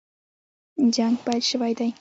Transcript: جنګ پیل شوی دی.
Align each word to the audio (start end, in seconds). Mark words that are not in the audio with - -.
جنګ 0.95 1.15
پیل 1.25 1.41
شوی 1.51 1.73
دی. 1.77 1.89